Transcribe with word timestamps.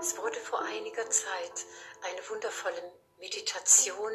Es 0.00 0.16
wurde 0.16 0.40
vor 0.40 0.62
einiger 0.62 1.10
Zeit 1.10 1.66
eine 2.00 2.26
wundervolle 2.30 2.90
Meditation 3.18 4.12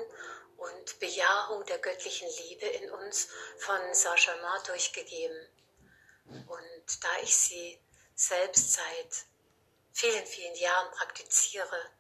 und 0.58 1.00
Bejahung 1.00 1.64
der 1.66 1.78
göttlichen 1.78 2.28
Liebe 2.28 2.66
in 2.66 2.90
uns 2.90 3.28
von 3.60 3.80
Ma 4.42 4.60
durchgegeben. 4.66 5.48
Und 6.48 7.04
da 7.04 7.10
ich 7.22 7.38
sie 7.38 7.80
selbst 8.16 8.74
seit 8.74 9.26
vielen, 9.94 10.26
vielen 10.26 10.56
Jahren 10.56 10.92
praktiziere, 10.94 11.92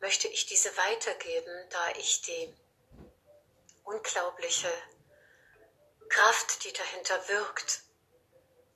möchte 0.00 0.26
ich 0.26 0.46
diese 0.46 0.76
weitergeben, 0.76 1.68
da 1.70 1.90
ich 1.98 2.22
die 2.22 2.52
unglaubliche 3.84 4.72
Kraft, 6.08 6.64
die 6.64 6.72
dahinter 6.72 7.28
wirkt, 7.28 7.82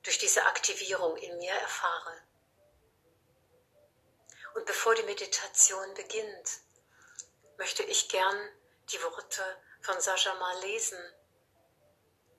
durch 0.03 0.17
diese 0.17 0.45
Aktivierung 0.45 1.17
in 1.17 1.37
mir 1.39 1.51
erfahre. 1.51 2.24
Und 4.55 4.65
bevor 4.65 4.95
die 4.95 5.03
Meditation 5.03 5.93
beginnt, 5.95 6.61
möchte 7.57 7.83
ich 7.83 8.07
gern 8.07 8.49
die 8.89 9.01
Worte 9.03 9.43
von 9.81 9.99
Sascha 9.99 10.33
mal 10.35 10.59
lesen 10.61 10.97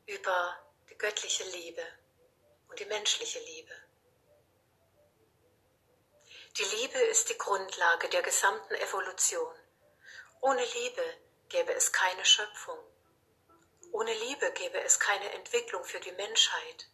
über 0.07 0.59
die 0.89 0.97
göttliche 0.97 1.45
Liebe 1.45 1.83
und 2.69 2.81
die 2.81 2.87
menschliche 2.87 3.39
Liebe. 3.41 3.75
Die 6.57 6.65
Liebe 6.77 6.99
ist 7.01 7.29
die 7.29 7.37
Grundlage 7.37 8.09
der 8.09 8.23
gesamten 8.23 8.75
Evolution. 8.77 9.55
Ohne 10.41 10.65
Liebe 10.65 11.19
gäbe 11.51 11.75
es 11.75 11.93
keine 11.93 12.25
Schöpfung. 12.25 12.79
Ohne 13.93 14.15
Liebe 14.15 14.53
gäbe 14.53 14.81
es 14.81 14.99
keine 14.99 15.33
Entwicklung 15.33 15.85
für 15.85 16.01
die 16.01 16.13
Menschheit. 16.13 16.89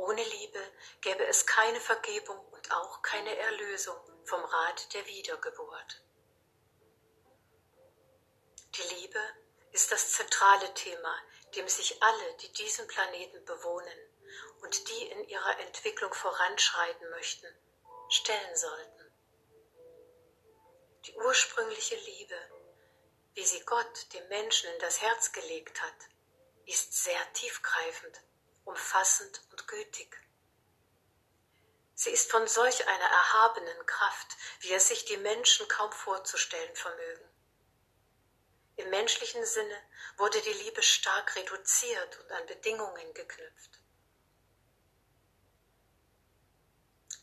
Ohne 0.00 0.24
Liebe 0.24 0.72
gäbe 1.02 1.26
es 1.26 1.44
keine 1.44 1.78
Vergebung 1.78 2.38
und 2.52 2.72
auch 2.72 3.02
keine 3.02 3.36
Erlösung 3.36 3.98
vom 4.24 4.42
Rat 4.42 4.94
der 4.94 5.06
Wiedergeburt. 5.06 6.02
Die 8.76 8.94
Liebe 8.94 9.20
ist 9.72 9.92
das 9.92 10.12
zentrale 10.12 10.72
Thema, 10.72 11.14
dem 11.54 11.68
sich 11.68 12.02
alle, 12.02 12.34
die 12.38 12.50
diesen 12.54 12.86
Planeten 12.86 13.44
bewohnen 13.44 13.98
und 14.62 14.88
die 14.88 15.06
in 15.08 15.28
ihrer 15.28 15.60
Entwicklung 15.60 16.14
voranschreiten 16.14 17.10
möchten, 17.10 17.54
stellen 18.08 18.56
sollten. 18.56 19.12
Die 21.04 21.14
ursprüngliche 21.14 21.96
Liebe, 21.96 22.38
wie 23.34 23.44
sie 23.44 23.60
Gott 23.66 24.14
dem 24.14 24.26
Menschen 24.28 24.72
in 24.72 24.78
das 24.78 25.02
Herz 25.02 25.30
gelegt 25.32 25.82
hat, 25.82 26.08
ist 26.64 27.04
sehr 27.04 27.32
tiefgreifend, 27.34 28.22
umfassend 28.70 29.42
und 29.50 29.66
gütig. 29.66 30.16
Sie 31.94 32.10
ist 32.10 32.30
von 32.30 32.46
solch 32.46 32.86
einer 32.86 33.04
erhabenen 33.04 33.84
Kraft, 33.84 34.28
wie 34.60 34.72
es 34.72 34.88
sich 34.88 35.04
die 35.04 35.18
Menschen 35.18 35.68
kaum 35.68 35.92
vorzustellen 35.92 36.74
vermögen. 36.74 37.28
Im 38.76 38.88
menschlichen 38.88 39.44
Sinne 39.44 39.82
wurde 40.16 40.40
die 40.40 40.52
Liebe 40.64 40.82
stark 40.82 41.36
reduziert 41.36 42.18
und 42.20 42.32
an 42.32 42.46
Bedingungen 42.46 43.12
geknüpft. 43.12 43.80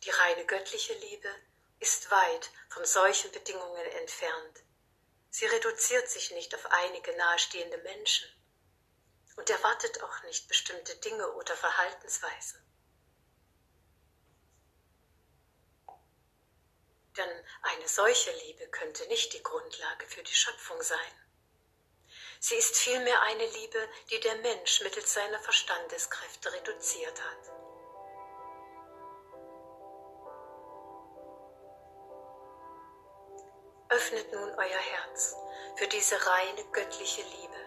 Die 0.03 0.11
reine 0.11 0.45
göttliche 0.45 0.93
Liebe 0.93 1.33
ist 1.79 2.11
weit 2.11 2.51
von 2.69 2.85
solchen 2.85 3.31
Bedingungen 3.31 3.85
entfernt. 4.01 4.63
Sie 5.31 5.45
reduziert 5.45 6.09
sich 6.09 6.31
nicht 6.31 6.53
auf 6.53 6.65
einige 6.67 7.15
nahestehende 7.17 7.77
Menschen 7.79 8.36
und 9.37 9.49
erwartet 9.49 10.03
auch 10.03 10.23
nicht 10.23 10.47
bestimmte 10.47 10.95
Dinge 10.97 11.31
oder 11.33 11.55
Verhaltensweisen. 11.55 12.61
Denn 17.15 17.45
eine 17.61 17.87
solche 17.87 18.31
Liebe 18.45 18.67
könnte 18.67 19.07
nicht 19.07 19.33
die 19.33 19.41
Grundlage 19.41 20.05
für 20.07 20.21
die 20.21 20.33
Schöpfung 20.33 20.81
sein. 20.81 21.27
Sie 22.39 22.55
ist 22.55 22.75
vielmehr 22.77 23.21
eine 23.23 23.45
Liebe, 23.47 23.89
die 24.11 24.19
der 24.19 24.35
Mensch 24.37 24.81
mittels 24.81 25.13
seiner 25.13 25.39
Verstandeskräfte 25.39 26.53
reduziert 26.53 27.19
hat. 27.19 27.51
Öffnet 33.89 34.31
nun 34.31 34.49
euer 34.51 34.77
Herz 34.77 35.35
für 35.77 35.87
diese 35.87 36.23
reine 36.27 36.63
göttliche 36.71 37.23
Liebe. 37.23 37.66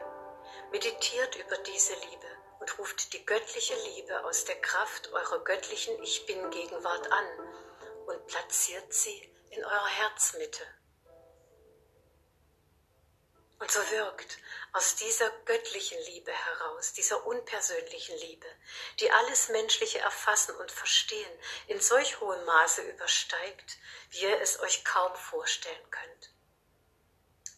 Meditiert 0.70 1.34
über 1.36 1.58
diese 1.58 1.94
Liebe 1.94 2.26
und 2.60 2.78
ruft 2.78 3.12
die 3.12 3.26
göttliche 3.26 3.74
Liebe 3.74 4.24
aus 4.24 4.44
der 4.44 4.60
Kraft 4.60 5.12
eurer 5.12 5.42
göttlichen 5.42 6.00
Ich 6.02 6.26
bin 6.26 6.50
Gegenwart 6.50 7.10
an 7.10 7.26
und 8.06 8.26
platziert 8.28 8.92
sie 8.92 9.34
in 9.50 9.64
eurer 9.64 9.88
Herzmitte. 9.88 10.64
Und 13.58 13.70
so 13.70 13.80
wirkt 13.90 14.38
aus 14.72 14.94
dieser 14.96 15.28
göttlichen 15.44 15.98
Liebe 16.04 16.32
heraus, 16.32 16.94
dieser 16.94 17.26
unpersönlichen 17.26 18.16
Liebe, 18.18 18.46
die 19.00 19.10
alles 19.10 19.48
menschliche 19.50 19.98
Erfassen 19.98 20.54
und 20.56 20.70
Verstehen 20.70 21.38
in 21.66 21.80
solch 21.80 22.20
hohem 22.20 22.42
Maße 22.46 22.82
übersteigt, 22.82 23.76
wie 24.10 24.22
ihr 24.22 24.40
es 24.40 24.60
euch 24.60 24.82
kaum 24.84 25.14
vorstellen 25.14 25.90
könnt. 25.90 26.30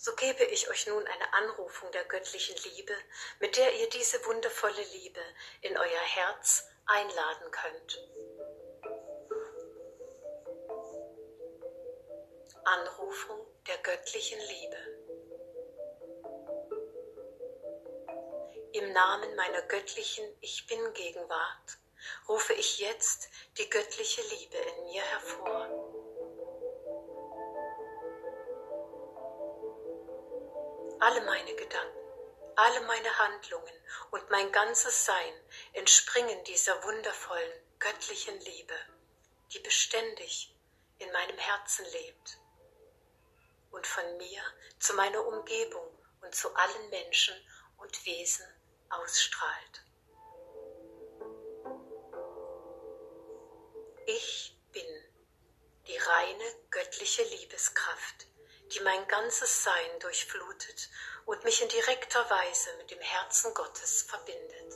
So 0.04 0.16
gebe 0.16 0.42
ich 0.42 0.68
euch 0.68 0.88
nun 0.88 1.06
eine 1.06 1.32
Anrufung 1.32 1.88
der 1.92 2.02
göttlichen 2.06 2.56
Liebe, 2.72 2.92
mit 3.38 3.56
der 3.56 3.72
ihr 3.78 3.88
diese 3.88 4.18
wundervolle 4.26 4.82
Liebe 4.94 5.20
in 5.60 5.78
euer 5.78 6.00
Herz 6.00 6.64
einladen 6.86 7.48
könnt. 7.52 8.08
Anrufung 12.64 13.46
der 13.68 13.78
göttlichen 13.78 14.40
Liebe. 14.40 14.76
Im 18.72 18.92
Namen 18.92 19.36
meiner 19.36 19.62
göttlichen 19.62 20.24
Ich 20.40 20.66
bin 20.66 20.92
Gegenwart 20.94 21.78
rufe 22.28 22.54
ich 22.54 22.80
jetzt 22.80 23.28
die 23.56 23.70
göttliche 23.70 24.22
Liebe 24.22 24.56
in 24.56 24.84
mir 24.86 25.02
hervor. 25.02 26.01
Alle 31.02 31.20
meine 31.22 31.52
Gedanken, 31.56 31.98
alle 32.54 32.80
meine 32.82 33.18
Handlungen 33.18 33.74
und 34.12 34.30
mein 34.30 34.52
ganzes 34.52 35.04
Sein 35.04 35.34
entspringen 35.72 36.44
dieser 36.44 36.80
wundervollen 36.84 37.52
göttlichen 37.80 38.38
Liebe, 38.38 38.76
die 39.52 39.58
beständig 39.58 40.54
in 41.00 41.10
meinem 41.10 41.38
Herzen 41.38 41.84
lebt 41.86 42.38
und 43.72 43.84
von 43.84 44.16
mir 44.16 44.42
zu 44.78 44.94
meiner 44.94 45.26
Umgebung 45.26 45.88
und 46.20 46.36
zu 46.36 46.54
allen 46.54 46.90
Menschen 46.90 47.34
und 47.78 48.06
Wesen 48.06 48.46
ausstrahlt. 48.88 49.84
Ich 54.06 54.56
bin 54.70 54.86
die 55.88 55.98
reine 55.98 56.44
göttliche 56.70 57.24
Liebeskraft, 57.24 58.28
die 58.74 58.80
mein 58.80 59.06
ganzes 59.08 59.62
Sein 59.62 59.98
durchflutet 60.00 60.88
und 61.26 61.44
mich 61.44 61.60
in 61.62 61.68
direkter 61.68 62.28
Weise 62.30 62.74
mit 62.78 62.90
dem 62.90 63.00
Herzen 63.00 63.52
Gottes 63.54 64.02
verbindet. 64.02 64.74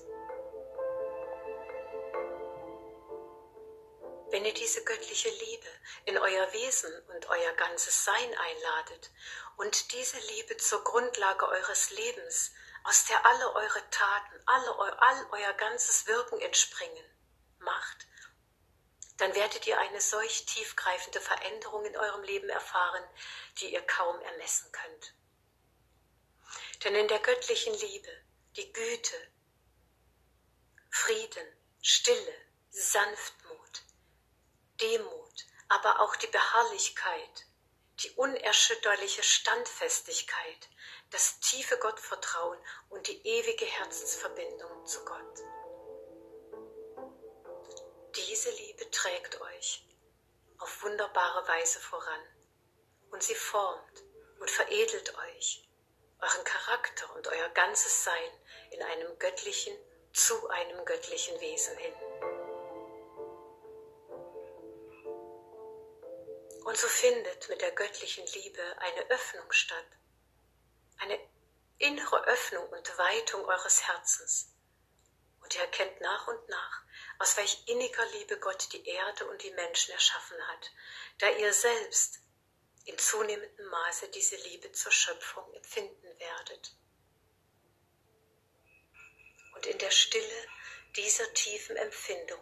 Wenn 4.30 4.44
ihr 4.44 4.54
diese 4.54 4.84
göttliche 4.84 5.30
Liebe 5.30 5.68
in 6.04 6.18
euer 6.18 6.52
Wesen 6.52 6.92
und 7.14 7.26
euer 7.28 7.52
ganzes 7.54 8.04
Sein 8.04 8.34
einladet 8.36 9.10
und 9.56 9.92
diese 9.92 10.18
Liebe 10.18 10.56
zur 10.56 10.82
Grundlage 10.84 11.48
eures 11.48 11.90
Lebens 11.90 12.52
aus 12.84 13.04
der 13.06 13.24
alle 13.24 13.54
eure 13.54 13.90
Taten, 13.90 14.42
alle, 14.46 15.00
all 15.00 15.26
euer 15.32 15.52
ganzes 15.54 16.06
Wirken 16.06 16.40
entspringen, 16.40 17.04
macht, 17.58 18.06
dann 19.18 19.34
werdet 19.34 19.66
ihr 19.66 19.78
eine 19.78 20.00
solch 20.00 20.44
tiefgreifende 20.46 21.20
Veränderung 21.20 21.84
in 21.84 21.96
eurem 21.96 22.22
Leben 22.22 22.48
erfahren, 22.48 23.04
die 23.58 23.72
ihr 23.72 23.82
kaum 23.82 24.20
ermessen 24.20 24.70
könnt. 24.72 25.14
Denn 26.84 26.94
in 26.94 27.08
der 27.08 27.20
göttlichen 27.20 27.74
Liebe, 27.74 28.10
die 28.56 28.72
Güte, 28.72 29.16
Frieden, 30.90 31.46
Stille, 31.82 32.34
Sanftmut, 32.70 33.82
Demut, 34.80 35.46
aber 35.68 36.00
auch 36.00 36.16
die 36.16 36.26
Beharrlichkeit, 36.26 37.46
die 38.00 38.10
unerschütterliche 38.12 39.22
Standfestigkeit, 39.22 40.68
das 41.10 41.40
tiefe 41.40 41.78
Gottvertrauen 41.78 42.58
und 42.90 43.06
die 43.06 43.26
ewige 43.26 43.64
Herzensverbindung 43.64 44.86
zu 44.86 45.04
Gott. 45.04 45.42
Diese 48.46 48.62
Liebe 48.62 48.88
trägt 48.92 49.40
euch 49.40 49.84
auf 50.58 50.82
wunderbare 50.82 51.48
Weise 51.48 51.80
voran 51.80 52.20
und 53.10 53.20
sie 53.20 53.34
formt 53.34 54.04
und 54.38 54.48
veredelt 54.48 55.16
euch, 55.18 55.68
euren 56.20 56.44
Charakter 56.44 57.12
und 57.16 57.26
euer 57.26 57.48
ganzes 57.50 58.04
Sein 58.04 58.30
in 58.70 58.82
einem 58.82 59.18
göttlichen, 59.18 59.76
zu 60.12 60.48
einem 60.48 60.84
göttlichen 60.84 61.40
Wesen 61.40 61.76
hin. 61.76 61.94
Und 66.64 66.76
so 66.76 66.86
findet 66.86 67.48
mit 67.48 67.60
der 67.62 67.72
göttlichen 67.72 68.26
Liebe 68.26 68.62
eine 68.78 69.10
Öffnung 69.10 69.50
statt, 69.50 69.86
eine 70.98 71.18
innere 71.78 72.24
Öffnung 72.26 72.68
und 72.68 72.98
Weitung 72.98 73.44
eures 73.44 73.88
Herzens. 73.88 74.52
Und 75.42 75.52
ihr 75.54 75.62
erkennt 75.62 76.00
nach 76.00 76.28
und 76.28 76.48
nach, 76.48 76.85
aus 77.18 77.36
welch 77.36 77.62
inniger 77.66 78.04
Liebe 78.12 78.38
Gott 78.38 78.72
die 78.72 78.86
Erde 78.86 79.26
und 79.26 79.42
die 79.42 79.50
Menschen 79.52 79.92
erschaffen 79.92 80.36
hat, 80.48 80.70
da 81.18 81.28
ihr 81.30 81.52
selbst 81.52 82.20
in 82.84 82.98
zunehmendem 82.98 83.66
Maße 83.66 84.08
diese 84.08 84.36
Liebe 84.36 84.70
zur 84.72 84.92
Schöpfung 84.92 85.52
empfinden 85.54 86.18
werdet. 86.18 86.76
Und 89.54 89.66
in 89.66 89.78
der 89.78 89.90
Stille 89.90 90.48
dieser 90.94 91.32
tiefen 91.34 91.76
Empfindung, 91.76 92.40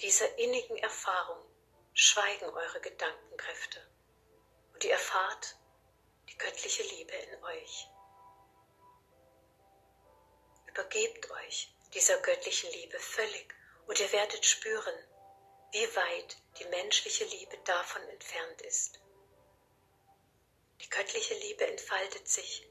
dieser 0.00 0.38
innigen 0.38 0.78
Erfahrung 0.78 1.44
schweigen 1.94 2.46
eure 2.46 2.80
Gedankenkräfte 2.80 3.86
und 4.72 4.82
ihr 4.84 4.92
erfahrt 4.92 5.56
die 6.28 6.38
göttliche 6.38 6.82
Liebe 6.82 7.12
in 7.12 7.44
euch. 7.44 7.88
Übergebt 10.66 11.30
euch 11.30 11.72
dieser 11.92 12.18
göttlichen 12.18 12.70
Liebe 12.72 12.98
völlig 12.98 13.54
und 13.92 14.00
ihr 14.00 14.12
werdet 14.12 14.46
spüren, 14.46 14.94
wie 15.72 15.96
weit 15.96 16.38
die 16.58 16.64
menschliche 16.64 17.26
Liebe 17.26 17.58
davon 17.66 18.00
entfernt 18.08 18.62
ist. 18.62 18.98
Die 20.80 20.88
göttliche 20.88 21.34
Liebe 21.34 21.66
entfaltet 21.66 22.26
sich, 22.26 22.66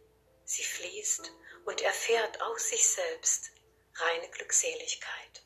sie 0.45 0.63
fließt 0.63 1.31
und 1.65 1.81
erfährt 1.81 2.41
aus 2.41 2.69
sich 2.69 2.89
selbst 2.89 3.51
reine 3.93 4.29
Glückseligkeit. 4.29 5.45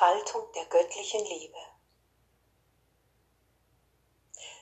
Entfaltung 0.00 0.50
der 0.52 0.64
göttlichen 0.64 1.22
Liebe. 1.26 1.58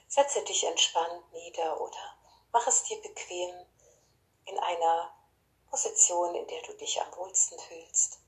Setze 0.08 0.42
dich 0.42 0.64
entspannt 0.64 1.32
nieder 1.32 1.80
oder 1.80 2.18
mach 2.50 2.66
es 2.66 2.82
dir 2.82 3.00
bequem 3.00 3.54
in 4.46 4.58
einer 4.58 5.14
Position, 5.70 6.34
in 6.34 6.44
der 6.48 6.60
du 6.62 6.72
dich 6.72 7.00
am 7.00 7.14
wohlsten 7.14 7.56
fühlst. 7.56 8.18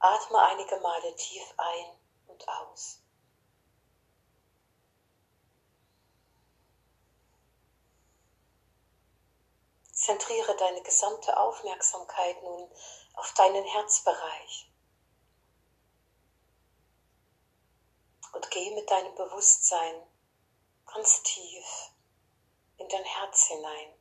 Atme 0.00 0.42
einige 0.42 0.76
Male 0.80 1.14
tief 1.14 1.54
ein 1.56 1.96
und 2.26 2.48
aus. 2.48 2.98
Zentriere 9.92 10.56
deine 10.56 10.82
gesamte 10.82 11.38
Aufmerksamkeit 11.38 12.42
nun 12.42 12.68
auf 13.14 13.32
deinen 13.34 13.64
Herzbereich. 13.64 14.66
Und 18.32 18.50
geh 18.50 18.74
mit 18.74 18.90
deinem 18.90 19.14
Bewusstsein 19.14 20.06
ganz 20.86 21.22
tief 21.22 21.92
in 22.78 22.88
dein 22.88 23.04
Herz 23.04 23.46
hinein. 23.46 23.94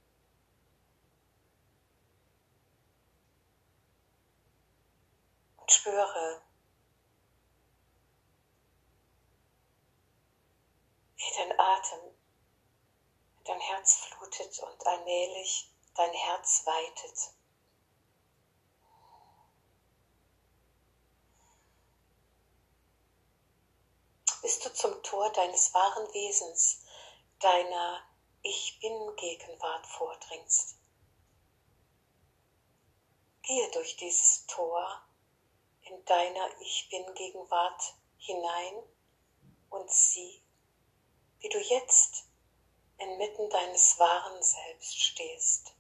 Und 5.58 5.72
spüre, 5.72 6.42
wie 11.16 11.34
dein 11.38 11.60
Atem 11.60 12.00
dein 13.50 13.60
Herz 13.60 13.96
flutet 13.96 14.60
und 14.60 14.86
allmählich 14.86 15.72
dein 15.96 16.14
Herz 16.14 16.66
weitet. 16.66 17.34
Bis 24.42 24.60
du 24.60 24.74
zum 24.74 25.02
Tor 25.04 25.32
deines 25.34 25.74
wahren 25.74 26.14
Wesens, 26.14 26.82
deiner 27.40 28.04
Ich 28.42 28.80
bin 28.80 29.16
Gegenwart 29.16 29.86
vordringst. 29.88 30.78
Gehe 33.42 33.72
durch 33.72 33.98
dieses 33.98 34.46
Tor 34.48 35.02
in 35.82 36.06
deiner 36.06 36.50
Ich 36.62 36.88
bin 36.90 37.14
Gegenwart 37.16 37.82
hinein 38.18 38.84
und 39.70 39.92
sieh, 39.92 40.44
wie 41.40 41.50
du 41.50 41.60
jetzt 41.60 42.26
inmitten 42.98 43.50
deines 43.50 43.98
wahren 44.00 44.42
Selbst 44.44 45.00
stehst. 45.00 45.74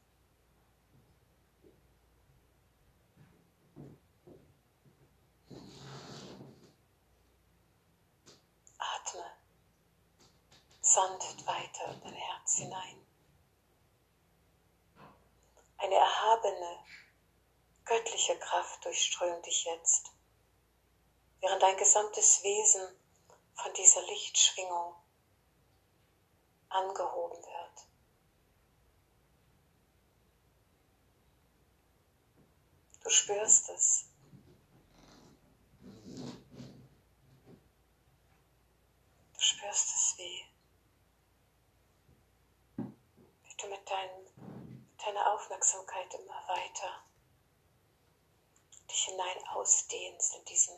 Sanft 10.89 11.45
weiter 11.45 11.91
in 11.94 12.01
dein 12.01 12.13
Herz 12.13 12.56
hinein. 12.56 13.06
Eine 15.77 15.95
erhabene, 15.95 16.83
göttliche 17.86 18.38
Kraft 18.39 18.84
durchströmt 18.84 19.46
dich 19.46 19.65
jetzt, 19.65 20.12
während 21.41 21.62
dein 21.62 21.77
gesamtes 21.77 22.43
Wesen 22.43 22.88
von 23.53 23.72
dieser 23.74 24.01
Lichtschwingung 24.08 24.96
angehoben 26.69 27.38
wird. 27.38 27.88
Du 33.03 33.10
spürst 33.10 33.69
es. 33.69 34.05
Du 39.34 39.39
spürst 39.39 39.96
es 39.96 40.17
wie 40.17 40.49
du 43.62 43.68
mit, 43.68 43.89
dein, 43.89 44.10
deiner 44.98 45.34
Aufmerksamkeit 45.34 46.13
immer 46.13 46.48
weiter 46.48 47.04
dich 48.89 49.06
hinein 49.06 49.48
ausdehnst 49.50 50.36
in 50.36 50.46
diesen, 50.46 50.75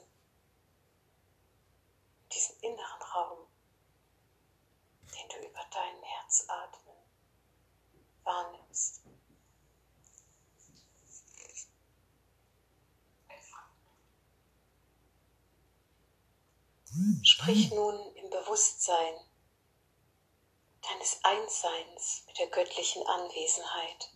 diesen 2.34 2.60
inneren 2.60 3.02
Raum, 3.14 3.48
den 5.04 5.30
du 5.30 5.48
über 5.48 5.64
deinen 5.72 6.04
Herzatmen 6.04 6.96
wahrnimmst. 8.24 9.02
Sprich 17.24 17.72
nun 17.72 18.16
im 18.16 18.30
Bewusstsein 18.30 19.16
deines 21.02 21.20
Einsseins 21.24 22.24
mit 22.28 22.38
der 22.38 22.48
göttlichen 22.48 23.06
Anwesenheit. 23.08 24.12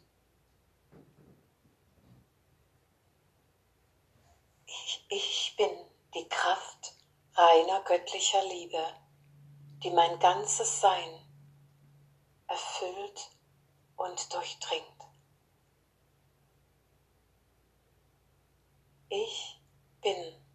Ich, 4.68 5.06
ich 5.10 5.56
bin 5.58 5.72
die 6.14 6.30
Kraft 6.30 6.94
reiner 7.34 7.82
göttlicher 7.86 8.44
Liebe, 8.44 8.94
die 9.84 9.90
mein 9.90 10.20
ganzes 10.20 10.80
Sein 10.80 11.28
erfüllt 12.48 13.32
und 13.96 14.32
durchdringt. 14.32 14.86
Ich 19.10 19.60
bin 20.02 20.46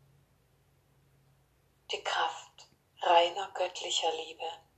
die 1.90 2.04
Kraft 2.04 2.68
reiner 3.02 3.50
göttlicher 3.52 4.12
Liebe 4.14 4.69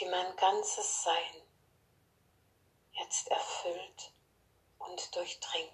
die 0.00 0.06
mein 0.06 0.36
ganzes 0.36 1.02
Sein 1.02 1.42
jetzt 2.92 3.28
erfüllt 3.28 4.12
und 4.78 5.14
durchdringt. 5.14 5.72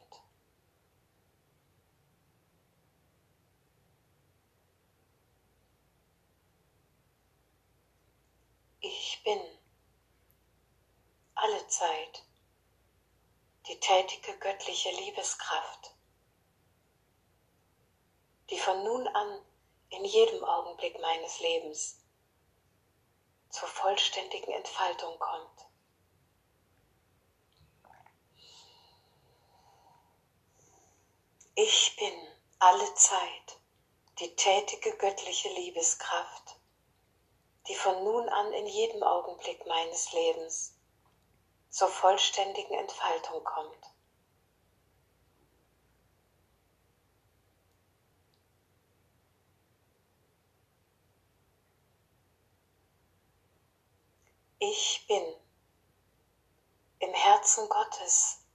Ich 8.80 9.22
bin 9.24 9.40
alle 11.34 11.66
Zeit 11.68 12.24
die 13.66 13.80
tätige 13.80 14.38
göttliche 14.38 14.90
Liebeskraft, 14.90 15.94
die 18.50 18.58
von 18.58 18.84
nun 18.84 19.08
an 19.08 19.40
in 19.88 20.04
jedem 20.04 20.44
Augenblick 20.44 21.00
meines 21.00 21.40
Lebens 21.40 22.03
zur 23.54 23.68
vollständigen 23.68 24.52
Entfaltung 24.52 25.16
kommt. 25.20 25.66
Ich 31.54 31.94
bin 31.96 32.12
alle 32.58 32.94
Zeit 32.96 33.60
die 34.18 34.34
tätige 34.34 34.96
göttliche 34.96 35.50
Liebeskraft, 35.50 36.56
die 37.68 37.76
von 37.76 38.02
nun 38.02 38.28
an 38.28 38.52
in 38.54 38.66
jedem 38.66 39.04
Augenblick 39.04 39.64
meines 39.66 40.12
Lebens 40.12 40.76
zur 41.70 41.86
vollständigen 41.86 42.76
Entfaltung 42.76 43.44
kommt. 43.44 43.93
Ich 54.66 55.06
bin 55.06 55.22
im 57.00 57.12
Herzen 57.12 57.68
Gottes 57.68 58.46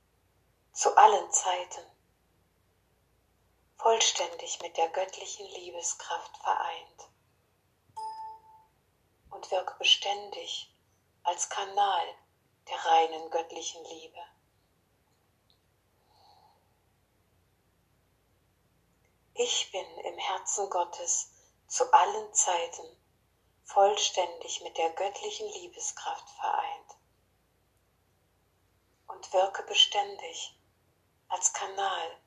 zu 0.73 0.97
allen 0.97 1.31
Zeiten 1.31 1.85
vollständig 3.77 4.59
mit 4.59 4.75
der 4.75 4.89
göttlichen 4.89 5.45
Liebeskraft 5.45 6.35
vereint 6.37 7.09
und 9.29 9.51
wirke 9.51 9.77
beständig 9.77 10.75
als 11.21 11.47
Kanal 11.47 12.15
der 12.67 12.85
reinen 12.85 13.29
göttlichen 13.29 13.85
Liebe. 13.85 14.25
Ich 19.35 19.71
bin 19.71 19.85
im 20.05 20.17
Herzen 20.17 20.71
Gottes 20.71 21.29
zu 21.67 21.93
allen 21.93 22.33
Zeiten 22.33 22.98
vollständig 23.69 24.61
mit 24.61 24.77
der 24.77 24.89
göttlichen 24.91 25.47
Liebeskraft 25.47 26.27
vereint 26.29 26.97
und 29.07 29.31
wirke 29.31 29.61
beständig 29.63 30.59
als 31.27 31.53
Kanal 31.53 32.17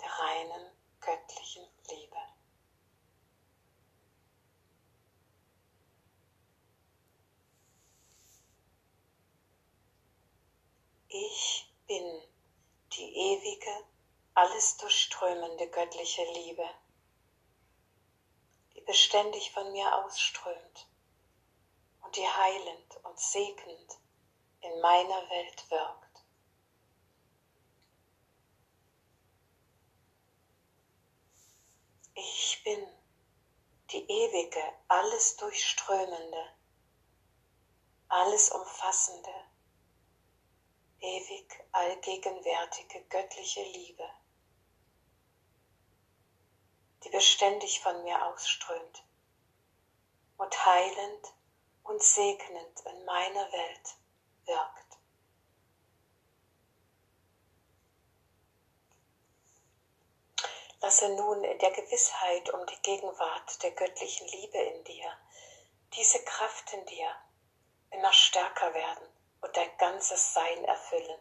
der 0.00 0.10
reinen 0.10 0.70
göttlichen 1.00 1.66
Liebe. 1.88 2.16
Ich 11.08 11.72
bin 11.86 12.22
die 12.92 13.16
ewige, 13.16 13.84
alles 14.34 14.76
durchströmende 14.76 15.70
göttliche 15.70 16.24
Liebe 16.32 16.68
beständig 18.88 19.52
von 19.52 19.70
mir 19.72 19.94
ausströmt 19.98 20.88
und 22.00 22.16
die 22.16 22.26
heilend 22.26 22.96
und 23.04 23.20
segnend 23.20 23.98
in 24.62 24.80
meiner 24.80 25.28
Welt 25.28 25.70
wirkt. 25.70 26.24
Ich 32.14 32.62
bin 32.64 32.82
die 33.90 34.10
ewige, 34.10 34.62
alles 34.88 35.36
durchströmende, 35.36 36.56
alles 38.08 38.50
umfassende, 38.50 39.34
ewig 41.00 41.62
allgegenwärtige 41.72 43.04
göttliche 43.04 43.64
Liebe 43.64 44.17
die 47.04 47.10
beständig 47.10 47.80
von 47.80 48.02
mir 48.02 48.26
ausströmt 48.26 49.04
und 50.36 50.64
heilend 50.64 51.34
und 51.84 52.02
segnend 52.02 52.80
in 52.80 53.04
meiner 53.04 53.52
Welt 53.52 53.96
wirkt. 54.44 54.98
Lasse 60.80 61.08
nun 61.16 61.42
in 61.44 61.58
der 61.58 61.72
Gewissheit 61.72 62.50
um 62.50 62.64
die 62.66 62.82
Gegenwart 62.82 63.62
der 63.62 63.72
göttlichen 63.72 64.28
Liebe 64.28 64.58
in 64.58 64.84
dir 64.84 65.12
diese 65.94 66.22
Kraft 66.24 66.72
in 66.72 66.84
dir 66.86 67.14
immer 67.90 68.12
stärker 68.12 68.74
werden 68.74 69.08
und 69.40 69.56
dein 69.56 69.76
ganzes 69.78 70.34
Sein 70.34 70.64
erfüllen. 70.64 71.20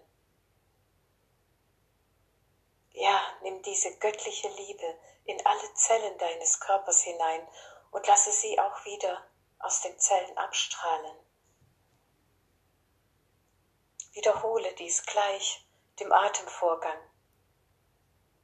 Ja, 2.91 3.21
nimm 3.43 3.61
diese 3.61 3.97
göttliche 3.97 4.49
Liebe 4.49 4.99
in 5.27 5.45
alle 5.45 5.73
Zellen 5.75 6.17
deines 6.17 6.59
Körpers 6.59 7.01
hinein 7.01 7.47
und 7.91 8.07
lasse 8.07 8.31
sie 8.31 8.59
auch 8.59 8.85
wieder 8.85 9.29
aus 9.59 9.81
den 9.81 9.97
Zellen 9.99 10.37
abstrahlen. 10.37 11.17
Wiederhole 14.13 14.73
dies 14.75 15.03
gleich 15.05 15.67
dem 15.99 16.11
Atemvorgang, 16.11 16.97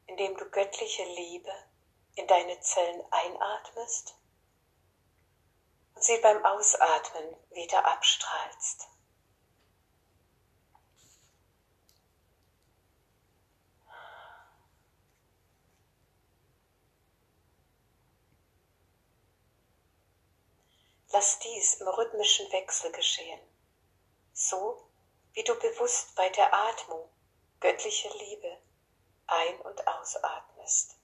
indem 0.05 0.35
du 0.37 0.49
göttliche 0.49 1.03
Liebe 1.03 1.51
in 2.15 2.27
deine 2.27 2.59
Zellen 2.59 3.01
einatmest 3.11 4.15
und 5.95 6.03
sie 6.03 6.17
beim 6.17 6.43
Ausatmen 6.45 7.35
wieder 7.51 7.85
abstrahlst. 7.85 8.87
Lass 21.13 21.37
dies 21.37 21.75
im 21.75 21.87
rhythmischen 21.87 22.51
Wechsel 22.51 22.91
geschehen, 22.91 23.39
so 24.33 24.89
wie 25.33 25.43
du 25.43 25.53
bewusst 25.53 26.15
bei 26.15 26.27
der 26.29 26.51
Atmung 26.51 27.07
göttliche 27.59 28.09
Liebe 28.17 28.57
ein- 29.27 29.61
und 29.61 29.87
ausatmest. 29.87 30.97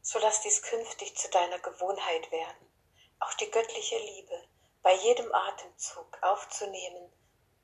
So 0.00 0.20
lass 0.20 0.40
dies 0.42 0.62
künftig 0.62 1.18
zu 1.18 1.28
deiner 1.30 1.58
Gewohnheit 1.58 2.30
werden, 2.30 2.72
auch 3.18 3.34
die 3.34 3.50
göttliche 3.50 3.98
Liebe 3.98 4.48
bei 4.82 4.94
jedem 4.94 5.34
Atemzug 5.34 6.22
aufzunehmen 6.22 7.12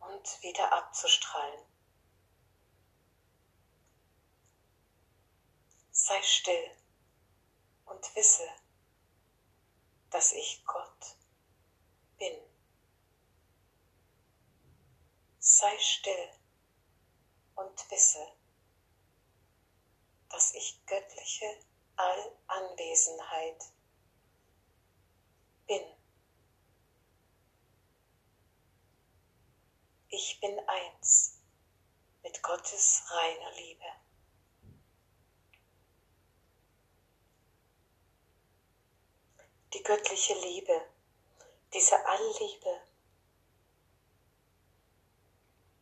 und 0.00 0.42
wieder 0.42 0.72
abzustrahlen. 0.72 1.64
Sei 5.92 6.20
still 6.24 6.70
und 7.84 8.16
wisse, 8.16 8.48
dass 10.14 10.30
ich 10.30 10.64
Gott 10.64 11.16
bin. 12.18 12.40
Sei 15.40 15.76
still 15.80 16.30
und 17.56 17.90
wisse, 17.90 18.24
dass 20.28 20.54
ich 20.54 20.86
göttliche 20.86 21.58
Allanwesenheit 21.96 23.72
bin. 25.66 25.82
Ich 30.10 30.38
bin 30.40 30.56
eins 30.68 31.40
mit 32.22 32.40
Gottes 32.40 33.02
reiner 33.08 33.50
Liebe. 33.56 34.03
Die 39.74 39.82
göttliche 39.82 40.34
Liebe, 40.34 40.82
diese 41.72 42.06
Allliebe, 42.06 42.80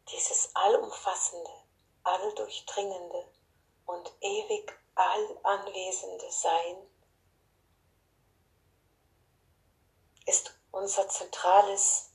dieses 0.09 0.51
allumfassende, 0.57 1.51
alldurchdringende 2.03 3.31
und 3.85 4.11
ewig 4.21 4.73
allanwesende 4.95 6.31
Sein 6.31 6.77
ist 10.25 10.55
unser 10.71 11.09
zentrales 11.09 12.11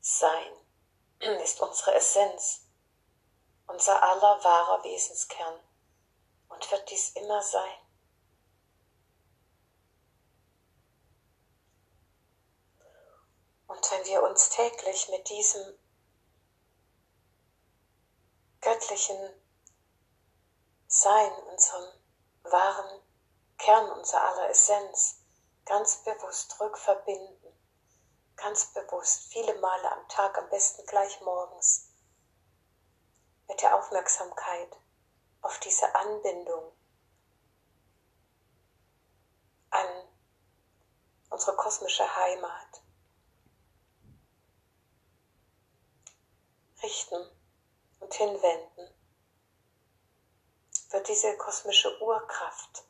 Sein, 0.00 0.52
ist 1.42 1.60
unsere 1.60 1.94
Essenz, 1.94 2.62
unser 3.66 4.00
aller 4.00 4.42
wahrer 4.44 4.84
Wesenskern 4.84 5.58
und 6.48 6.70
wird 6.70 6.88
dies 6.90 7.10
immer 7.10 7.42
sein. 7.42 7.87
Und 13.68 13.90
wenn 13.90 14.04
wir 14.06 14.22
uns 14.22 14.48
täglich 14.48 15.08
mit 15.10 15.28
diesem 15.28 15.78
göttlichen 18.60 19.42
Sein, 20.86 21.32
unserem 21.52 21.92
wahren 22.44 23.02
Kern, 23.58 23.90
unserer 23.90 24.22
aller 24.24 24.50
Essenz, 24.50 25.20
ganz 25.66 26.02
bewusst 26.02 26.58
rückverbinden, 26.58 27.52
ganz 28.36 28.72
bewusst, 28.72 29.30
viele 29.32 29.58
Male 29.60 29.92
am 29.92 30.08
Tag, 30.08 30.38
am 30.38 30.48
besten 30.48 30.86
gleich 30.86 31.20
morgens, 31.20 31.90
mit 33.48 33.60
der 33.60 33.76
Aufmerksamkeit 33.76 34.76
auf 35.42 35.58
diese 35.60 35.94
Anbindung 35.94 36.72
an 39.70 40.08
unsere 41.28 41.56
kosmische 41.56 42.16
Heimat, 42.16 42.77
richten 46.82 47.30
und 48.00 48.14
hinwenden, 48.14 48.94
wird 50.90 51.08
diese 51.08 51.36
kosmische 51.36 52.00
Urkraft 52.00 52.84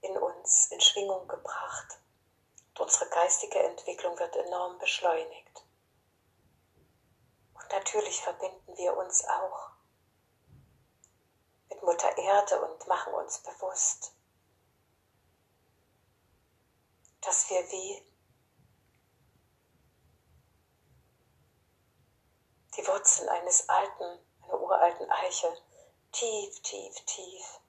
in 0.00 0.16
uns 0.16 0.66
in 0.66 0.80
Schwingung 0.80 1.28
gebracht. 1.28 1.98
Und 2.70 2.80
unsere 2.80 3.08
geistige 3.10 3.60
Entwicklung 3.60 4.18
wird 4.18 4.34
enorm 4.36 4.78
beschleunigt. 4.78 5.64
Und 7.54 7.70
natürlich 7.70 8.20
verbinden 8.20 8.76
wir 8.76 8.96
uns 8.96 9.24
auch 9.24 9.70
mit 11.68 11.82
Mutter 11.82 12.16
Erde 12.18 12.60
und 12.62 12.86
machen 12.88 13.14
uns 13.14 13.38
bewusst, 13.38 14.12
dass 17.20 17.48
wir 17.50 17.70
wie 17.70 18.11
die 22.76 22.86
Wurzeln 22.86 23.28
eines 23.28 23.68
alten, 23.68 24.18
einer 24.42 24.60
uralten 24.60 25.10
Eiche 25.10 25.56
tief, 26.12 26.60
tief, 26.62 26.94
tief 27.06 27.60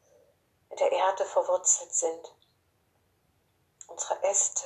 in 0.69 0.77
der 0.77 0.91
Erde 0.91 1.25
verwurzelt 1.25 1.93
sind. 1.93 2.35
Unsere 3.87 4.23
Äste 4.23 4.65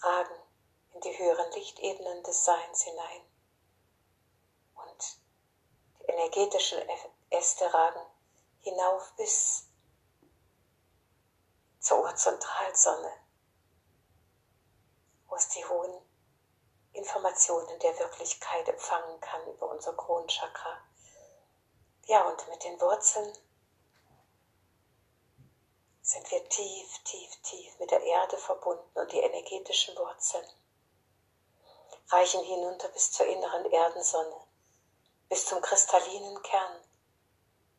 ragen 0.00 0.42
in 0.94 1.00
die 1.00 1.18
höheren 1.18 1.52
Lichtebenen 1.52 2.22
des 2.22 2.44
Seins 2.44 2.82
hinein. 2.82 3.22
Und 4.74 5.18
die 6.00 6.06
energetischen 6.06 6.80
Äste 7.30 7.72
ragen 7.72 8.06
hinauf 8.60 9.12
bis 9.16 9.66
zur 11.80 12.02
Urzentralsonne, 12.02 13.12
wo 15.26 15.36
es 15.36 15.48
die 15.48 15.64
hohen 15.64 16.09
Informationen 17.10 17.76
der 17.80 17.98
Wirklichkeit 17.98 18.68
empfangen 18.68 19.20
kann 19.20 19.44
über 19.48 19.68
unser 19.68 19.92
Kronchakra. 19.94 20.80
Ja, 22.06 22.22
und 22.28 22.48
mit 22.48 22.62
den 22.62 22.80
Wurzeln 22.80 23.36
sind 26.02 26.30
wir 26.30 26.48
tief, 26.48 26.98
tief, 27.02 27.42
tief 27.42 27.78
mit 27.80 27.90
der 27.90 28.00
Erde 28.00 28.36
verbunden 28.38 28.96
und 28.96 29.10
die 29.10 29.18
energetischen 29.18 29.96
Wurzeln 29.96 30.46
reichen 32.10 32.44
hinunter 32.44 32.88
bis 32.90 33.10
zur 33.10 33.26
inneren 33.26 33.66
Erdensonne, 33.66 34.46
bis 35.28 35.46
zum 35.46 35.60
kristallinen 35.60 36.40
Kern 36.44 36.80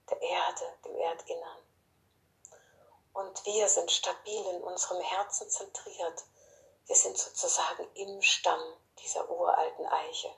der 0.09 0.21
Erde, 0.21 0.77
dem 0.83 0.95
Erdinnern. 0.97 1.63
Und 3.13 3.45
wir 3.45 3.69
sind 3.69 3.91
stabil 3.91 4.45
in 4.47 4.61
unserem 4.61 4.99
Herzen 4.99 5.49
zentriert. 5.49 6.25
Wir 6.87 6.97
sind 6.97 7.17
sozusagen 7.17 7.89
im 7.95 8.21
Stamm 8.21 8.80
dieser 8.99 9.29
uralten 9.29 9.85
Eiche, 9.85 10.33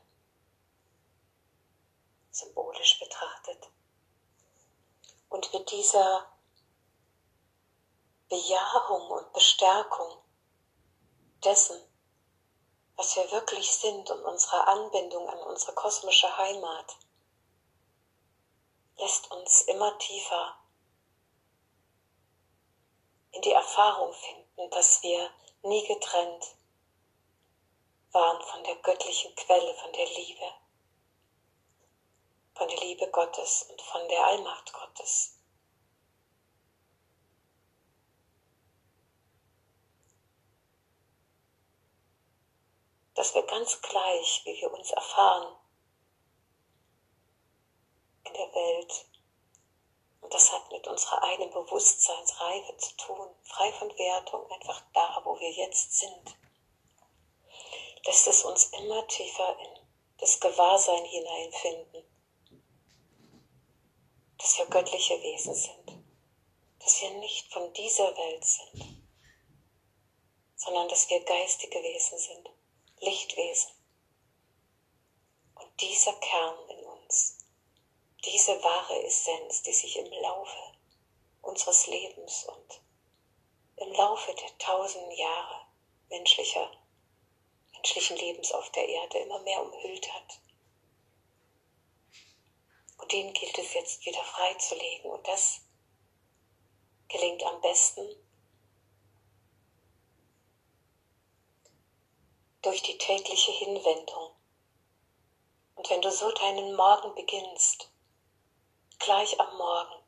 symbolisch 2.32 3.00
betrachtet. 3.00 3.70
Und 5.30 5.52
mit 5.54 5.70
dieser 5.72 6.32
Bejahung 8.30 9.12
und 9.12 9.34
Bestärkung 9.34 10.24
dessen, 11.44 11.80
was 12.96 13.16
wir 13.16 13.32
wirklich 13.32 13.72
sind 13.72 14.10
und 14.10 14.24
unserer 14.24 14.68
Anbindung 14.68 15.28
an 15.30 15.40
unsere 15.40 15.74
kosmische 15.74 16.38
Heimat, 16.38 16.98
lässt 18.98 19.30
uns 19.32 19.64
immer 19.64 19.98
tiefer 19.98 20.56
in 23.32 23.42
die 23.42 23.52
Erfahrung 23.52 24.14
finden, 24.14 24.70
dass 24.72 25.02
wir 25.02 25.30
nie 25.64 25.86
getrennt 25.88 26.56
waren 28.14 28.42
von 28.42 28.64
der 28.64 28.76
göttlichen 28.76 29.36
Quelle, 29.36 29.74
von 29.76 29.92
der 29.94 30.06
Liebe, 30.06 30.54
von 32.56 32.68
der 32.68 32.80
Liebe 32.80 33.10
Gottes 33.10 33.64
und 33.70 33.82
von 33.82 34.08
der 34.08 34.26
Allmacht 34.26 34.72
Gottes. 34.72 35.40
dass 43.16 43.36
wir 43.36 43.44
ganz 43.44 43.82
gleich, 43.82 44.42
wie 44.44 44.60
wir 44.60 44.74
uns 44.74 44.92
erfahren 44.92 45.56
in 48.26 48.34
der 48.34 48.54
Welt, 48.54 49.06
und 50.22 50.34
das 50.34 50.52
hat 50.52 50.72
mit 50.72 50.88
unserer 50.88 51.22
eigenen 51.24 51.52
Bewusstseinsreife 51.52 52.76
zu 52.78 52.98
tun, 52.98 53.36
frei 53.44 53.72
von 53.74 53.90
Wertung, 53.98 54.50
einfach 54.52 54.82
da, 54.94 55.22
wo 55.24 55.40
wir 55.40 55.52
jetzt 55.52 56.00
sind, 56.00 56.36
lässt 58.06 58.28
es 58.28 58.44
uns 58.44 58.66
immer 58.78 59.08
tiefer 59.08 59.58
in 59.60 59.80
das 60.18 60.40
Gewahrsein 60.40 61.06
hineinfinden, 61.06 62.04
dass 64.38 64.58
wir 64.58 64.66
göttliche 64.68 65.22
Wesen 65.22 65.56
sind, 65.56 66.04
dass 66.80 67.02
wir 67.02 67.12
nicht 67.12 67.52
von 67.52 67.72
dieser 67.74 68.16
Welt 68.16 68.46
sind, 68.46 69.04
sondern 70.56 70.88
dass 70.90 71.10
wir 71.10 71.24
geistige 71.24 71.82
Wesen 71.82 72.18
sind 72.18 72.50
Lichtwesen. 73.00 73.72
Und 75.56 75.82
dieser 75.82 76.14
Kern 76.14 76.70
in 76.70 76.86
uns, 76.86 77.38
diese 78.24 78.64
wahre 78.64 79.04
Essenz, 79.04 79.62
die 79.64 79.74
sich 79.74 79.98
im 79.98 80.12
Laufe 80.22 80.74
unseres 81.42 81.88
Lebens 81.88 82.46
und 82.46 82.82
im 83.76 83.92
Laufe 83.94 84.34
der 84.36 84.58
tausenden 84.58 85.12
Jahre 85.12 85.68
menschlicher, 86.10 86.72
menschlichen 87.84 88.16
Lebens 88.16 88.54
auf 88.54 88.72
der 88.72 88.88
Erde 88.88 89.20
immer 89.20 89.40
mehr 89.40 89.62
umhüllt 89.62 90.14
hat. 90.14 90.40
Und 92.98 93.12
den 93.12 93.34
gilt 93.34 93.58
es 93.58 93.74
jetzt 93.74 94.06
wieder 94.06 94.24
freizulegen. 94.24 95.12
Und 95.12 95.28
das 95.28 95.60
gelingt 97.10 97.44
am 97.44 97.60
besten 97.60 98.08
durch 102.62 102.82
die 102.84 102.98
tägliche 102.98 103.52
Hinwendung. 103.52 104.32
Und 105.76 105.90
wenn 105.90 106.02
du 106.02 106.10
so 106.10 106.32
deinen 106.32 106.76
Morgen 106.76 107.14
beginnst, 107.16 107.92
gleich 109.00 109.38
am 109.42 109.58
Morgen 109.58 110.02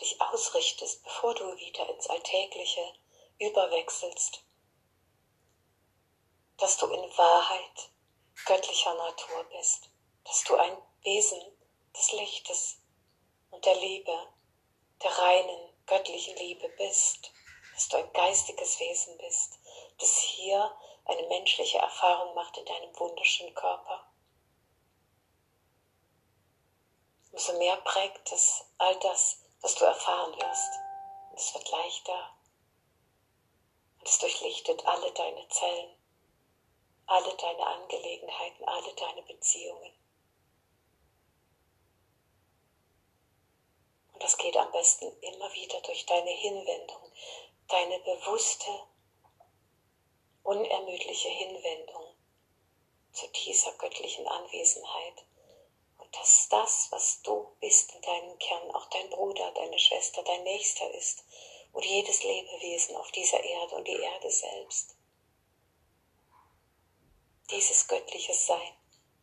dich 0.00 0.18
ausrichtest, 0.22 1.04
bevor 1.04 1.34
du 1.34 1.54
wieder 1.58 1.86
ins 1.90 2.06
Alltägliche 2.06 2.94
überwechselst, 3.38 4.42
dass 6.60 6.76
du 6.76 6.86
in 6.86 7.18
Wahrheit 7.18 7.90
göttlicher 8.44 8.94
Natur 8.94 9.44
bist, 9.44 9.90
dass 10.24 10.44
du 10.44 10.56
ein 10.56 10.76
Wesen 11.02 11.40
des 11.96 12.12
Lichtes 12.12 12.78
und 13.50 13.64
der 13.64 13.76
Liebe, 13.76 14.28
der 15.02 15.10
reinen 15.18 15.72
göttlichen 15.86 16.36
Liebe 16.36 16.68
bist, 16.70 17.32
dass 17.74 17.88
du 17.88 17.96
ein 17.96 18.12
geistiges 18.12 18.78
Wesen 18.78 19.16
bist, 19.18 19.58
das 19.98 20.18
hier 20.18 20.70
eine 21.06 21.26
menschliche 21.28 21.78
Erfahrung 21.78 22.34
macht 22.34 22.56
in 22.58 22.66
deinem 22.66 22.98
wunderschönen 22.98 23.54
Körper. 23.54 24.06
Umso 27.32 27.56
mehr 27.58 27.76
prägt 27.78 28.30
es 28.32 28.64
all 28.76 28.98
das, 29.00 29.38
was 29.62 29.74
du 29.76 29.84
erfahren 29.84 30.34
wirst. 30.34 30.72
Und 31.30 31.38
es 31.38 31.54
wird 31.54 31.70
leichter. 31.70 32.36
Und 33.98 34.08
es 34.08 34.18
durchlichtet 34.18 34.84
alle 34.86 35.12
deine 35.12 35.48
Zellen, 35.48 35.99
alle 37.10 37.34
deine 37.34 37.66
Angelegenheiten, 37.66 38.64
alle 38.64 38.94
deine 38.94 39.22
Beziehungen. 39.22 39.92
Und 44.12 44.22
das 44.22 44.38
geht 44.38 44.56
am 44.56 44.70
besten 44.70 45.12
immer 45.20 45.52
wieder 45.52 45.80
durch 45.80 46.06
deine 46.06 46.30
Hinwendung, 46.30 47.12
deine 47.66 47.98
bewusste 47.98 48.86
unermüdliche 50.44 51.30
Hinwendung 51.30 52.14
zu 53.12 53.26
dieser 53.28 53.72
göttlichen 53.72 54.28
Anwesenheit 54.28 55.24
und 55.98 56.14
dass 56.14 56.48
das, 56.48 56.92
was 56.92 57.22
du 57.22 57.56
bist 57.58 57.92
in 57.92 58.02
deinem 58.02 58.38
Kern, 58.38 58.70
auch 58.70 58.86
dein 58.86 59.10
Bruder, 59.10 59.50
deine 59.50 59.80
Schwester, 59.80 60.22
dein 60.22 60.44
Nächster 60.44 60.88
ist 60.94 61.24
und 61.72 61.84
jedes 61.84 62.22
Lebewesen 62.22 62.94
auf 62.94 63.10
dieser 63.10 63.42
Erde 63.42 63.74
und 63.74 63.88
die 63.88 64.00
Erde 64.00 64.30
selbst. 64.30 64.99
Dieses 67.50 67.88
göttliche 67.88 68.32
Sein 68.32 68.72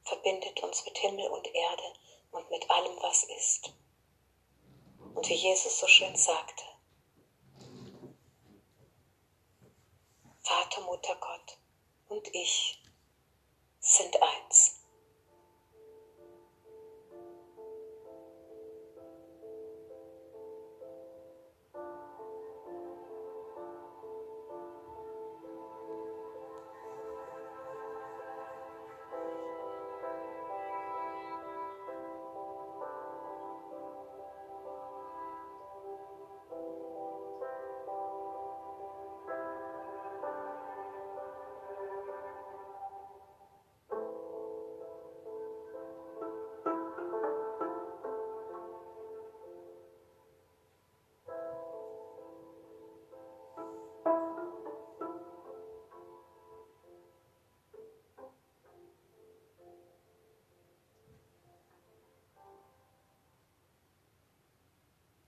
verbindet 0.03 0.61
uns 0.61 0.83
mit 0.85 0.97
Himmel 0.97 1.27
und 1.29 1.47
Erde 1.47 1.93
und 2.31 2.49
mit 2.49 2.69
allem, 2.69 2.97
was 3.01 3.23
ist. 3.23 3.73
Und 5.13 5.27
wie 5.29 5.33
Jesus 5.33 5.79
so 5.79 5.87
schön 5.87 6.15
sagte, 6.15 6.63
Vater, 10.43 10.81
Mutter 10.81 11.15
Gott 11.15 11.57
und 12.09 12.33
ich 12.33 12.81
sind 13.79 14.21
eins. 14.21 14.76